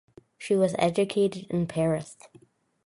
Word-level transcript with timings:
She 0.39 0.55
was 0.55 0.73
educated 0.79 1.45
in 1.51 1.67
Paris. 1.67 2.17